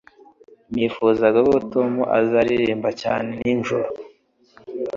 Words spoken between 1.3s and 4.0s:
ko Tom atazaririmba cyane nijoro